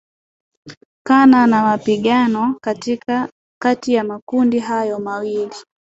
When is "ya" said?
3.93-4.03